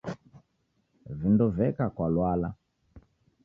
Vindo 1.19 1.45
veka 1.57 1.85
kwa 1.95 2.07
lwala 2.13 2.49